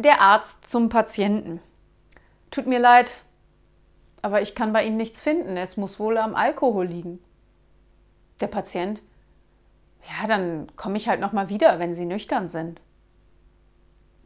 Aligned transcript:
Der 0.00 0.20
Arzt 0.20 0.70
zum 0.70 0.88
Patienten. 0.88 1.60
Tut 2.52 2.68
mir 2.68 2.78
leid, 2.78 3.10
aber 4.22 4.40
ich 4.40 4.54
kann 4.54 4.72
bei 4.72 4.84
Ihnen 4.84 4.96
nichts 4.96 5.20
finden. 5.20 5.56
Es 5.56 5.76
muss 5.76 5.98
wohl 5.98 6.18
am 6.18 6.36
Alkohol 6.36 6.86
liegen. 6.86 7.18
Der 8.40 8.46
Patient. 8.46 9.02
Ja, 10.08 10.28
dann 10.28 10.68
komme 10.76 10.96
ich 10.96 11.08
halt 11.08 11.20
noch 11.20 11.32
mal 11.32 11.48
wieder, 11.48 11.80
wenn 11.80 11.94
Sie 11.94 12.06
nüchtern 12.06 12.46
sind. 12.46 12.80